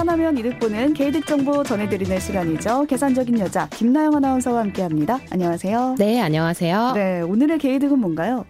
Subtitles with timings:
[0.00, 2.86] 계산하면 이득 보는 개이득 정보 전해드리는 시간이죠.
[2.86, 5.20] 계산적인 여자 김나영 아나운서와 함께합니다.
[5.30, 5.96] 안녕하세요.
[5.98, 6.92] 네, 안녕하세요.
[6.94, 8.46] 네, 오늘의 개이득은 뭔가요?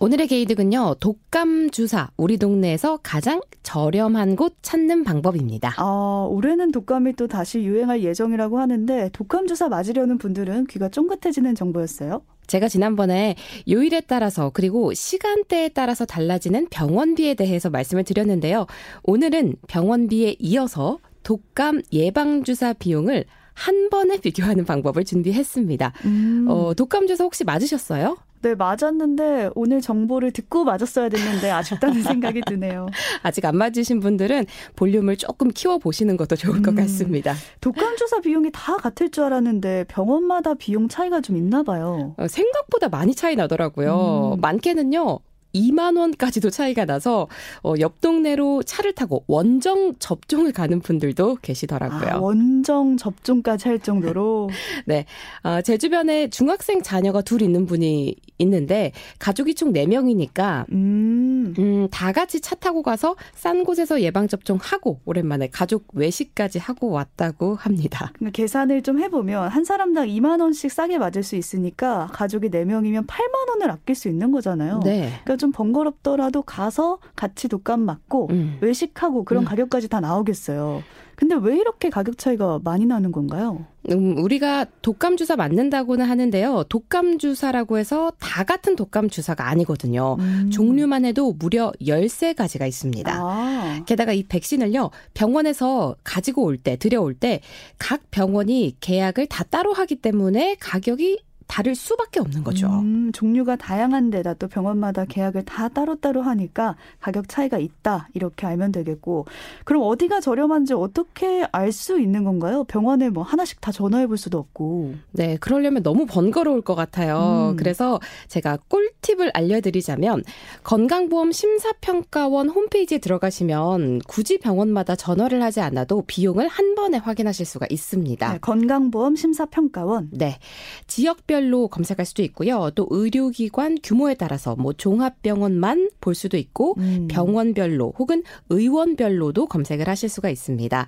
[0.00, 2.08] 오늘의 게이득은요, 독감 주사.
[2.16, 5.74] 우리 동네에서 가장 저렴한 곳 찾는 방법입니다.
[5.76, 12.22] 아, 올해는 독감이 또 다시 유행할 예정이라고 하는데 독감 주사 맞으려는 분들은 귀가 쫑긋해지는 정보였어요.
[12.46, 13.36] 제가 지난번에
[13.68, 18.66] 요일에 따라서 그리고 시간대에 따라서 달라지는 병원비에 대해서 말씀을 드렸는데요.
[19.02, 23.24] 오늘은 병원비에 이어서 독감 예방주사 비용을
[23.54, 25.92] 한 번에 비교하는 방법을 준비했습니다.
[26.04, 26.46] 음.
[26.48, 28.16] 어, 독감 주사 혹시 맞으셨어요?
[28.44, 32.88] 네, 맞았는데 오늘 정보를 듣고 맞았어야 됐는데 아쉽다는 생각이 드네요.
[33.22, 34.44] 아직 안 맞으신 분들은
[34.76, 37.34] 볼륨을 조금 키워 보시는 것도 좋을 것 음, 같습니다.
[37.62, 42.14] 독감 주사 비용이 다 같을 줄 알았는데 병원마다 비용 차이가 좀 있나 봐요.
[42.18, 44.34] 어, 생각보다 많이 차이 나더라고요.
[44.36, 44.40] 음.
[44.42, 45.20] 많게는요.
[45.54, 47.28] 2만 원까지도 차이가 나서
[47.62, 52.10] 어, 옆 동네로 차를 타고 원정 접종을 가는 분들도 계시더라고요.
[52.10, 54.50] 아, 원정 접종까지 할 정도로.
[54.86, 55.06] 네,
[55.42, 61.54] 어, 제 주변에 중학생 자녀가 둘 있는 분이 있는데 가족이 총 4명이니까 음.
[61.58, 67.54] 음, 다 같이 차 타고 가서 싼 곳에서 예방 접종하고 오랜만에 가족 외식까지 하고 왔다고
[67.54, 68.10] 합니다.
[68.14, 73.48] 그러니까 계산을 좀 해보면 한 사람당 2만 원씩 싸게 맞을 수 있으니까 가족이 4명이면 8만
[73.50, 74.80] 원을 아낄 수 있는 거잖아요.
[74.84, 75.10] 네.
[75.24, 78.58] 그러니까 좀 번거롭더라도 가서 같이 독감 맞고 음.
[78.60, 79.46] 외식하고 그런 음.
[79.46, 80.82] 가격까지 다 나오겠어요.
[81.16, 83.66] 근데 왜 이렇게 가격 차이가 많이 나는 건가요?
[83.90, 86.64] 음, 우리가 독감 주사 맞는다고는 하는데요.
[86.68, 90.16] 독감 주사라고 해서 다 같은 독감 주사가 아니거든요.
[90.18, 90.50] 음.
[90.50, 93.12] 종류만 해도 무려 13가지가 있습니다.
[93.14, 93.82] 아.
[93.86, 94.90] 게다가 이 백신을요.
[95.12, 97.40] 병원에서 가지고 올 때, 들여올 때
[97.78, 102.66] 각 병원이 계약을 다 따로 하기 때문에 가격이 다를 수밖에 없는 거죠.
[102.68, 108.72] 음, 종류가 다양한 데다 또 병원마다 계약을 다 따로따로 하니까 가격 차이가 있다 이렇게 알면
[108.72, 109.26] 되겠고
[109.64, 112.64] 그럼 어디가 저렴한지 어떻게 알 수 있는 건가요?
[112.64, 114.94] 병원에 뭐 하나씩 다 전화해 볼 수도 없고.
[115.10, 117.50] 네, 그러려면 너무 번거로울 것 같아요.
[117.52, 117.56] 음.
[117.56, 117.98] 그래서
[118.28, 120.22] 제가 꿀팁을 알려드리자면
[120.62, 128.32] 건강보험 심사평가원 홈페이지에 들어가시면 굳이 병원마다 전화를 하지 않아도 비용을 한 번에 확인하실 수가 있습니다.
[128.32, 130.10] 네, 건강보험 심사평가원.
[130.12, 130.38] 네,
[130.86, 132.70] 지역별 지역별로 검색할 수도 있고요.
[132.74, 137.08] 또 의료기관 규모에 따라서 뭐 종합병원만 볼 수도 있고 음.
[137.10, 140.86] 병원별로 혹은 의원별로도 검색을 하실 수가 있습니다.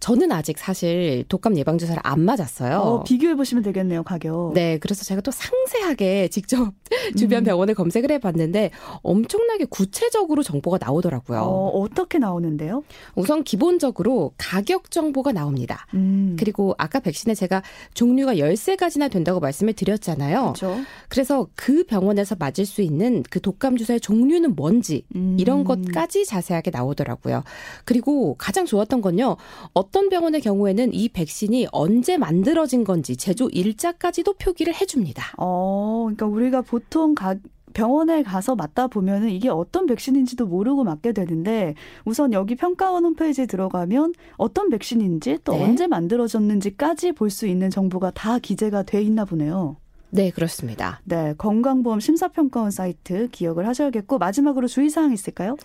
[0.00, 2.78] 저는 아직 사실 독감 예방 주사를 안 맞았어요.
[2.78, 4.52] 어, 비교해 보시면 되겠네요, 가격.
[4.54, 6.72] 네, 그래서 제가 또 상세하게 직접
[7.16, 7.44] 주변 음.
[7.44, 8.70] 병원을 검색을 해 봤는데
[9.02, 11.40] 엄청나게 구체적으로 정보가 나오더라고요.
[11.40, 12.82] 어, 어떻게 나오는데요?
[13.14, 15.86] 우선 기본적으로 가격 정보가 나옵니다.
[15.94, 16.36] 음.
[16.38, 17.62] 그리고 아까 백신에 제가
[17.94, 20.52] 종류가 13가지나 된다고 말씀을 드렸 드렸잖아요.
[20.54, 20.76] 그렇죠.
[21.08, 25.36] 그래서 그 병원에서 맞을 수 있는 그 독감 주사의 종류는 뭔지 음.
[25.38, 27.44] 이런 것까지 자세하게 나오더라고요.
[27.84, 29.36] 그리고 가장 좋았던 건요.
[29.72, 35.34] 어떤 병원의 경우에는 이 백신이 언제 만들어진 건지 제조 일자까지도 표기를 해줍니다.
[35.38, 37.36] 어, 그러니까 우리가 보통 가,
[37.76, 41.74] 병원에 가서 맞다 보면은 이게 어떤 백신인지도 모르고 맞게 되는데
[42.06, 45.62] 우선 여기 평가원 홈페이지에 들어가면 어떤 백신인지 또 네.
[45.62, 49.76] 언제 만들어졌는지까지 볼 수 있는 정보가 다 기재가 돼 있나 보네요.
[50.10, 51.00] 네, 그렇습니다.
[51.04, 55.56] 네, 건강보험 심사평가원 사이트 기억을 하셔야겠고 마지막으로 주의사항 있을까요?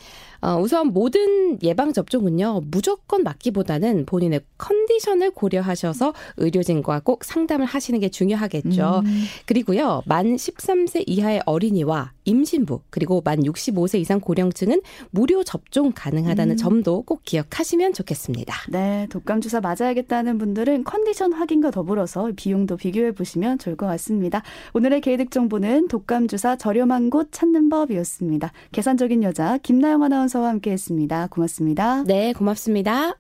[0.42, 8.10] 어, 우선 모든 예방 접종은요 무조건 맞기보다는 본인의 컨디션을 고려하셔서 의료진과 꼭 상담을 하시는 게
[8.10, 9.04] 중요하겠죠.
[9.06, 9.24] 음.
[9.46, 14.82] 그리고요 만 13세 이하의 어린이와 임신부 그리고 만 65세 이상 고령층은
[15.12, 16.58] 무료 접종 가능하다는 음.
[16.58, 18.56] 점도 꼭 기억하시면 좋겠습니다.
[18.70, 24.31] 네, 독감 주사 맞아야겠다는 분들은 컨디션 확인과 더불어서 비용도 비교해 보시면 좋을 것 같습니다.
[24.74, 28.52] 오늘의 개이득 정보는 독감 주사 저렴한 곳 찾는 법이었습니다.
[28.72, 31.28] 계산적인 여자 김나영 아나운서 아나운서와 함께했습니다.
[31.28, 32.04] 고맙습니다.
[32.04, 33.16] 네, 고맙습니다.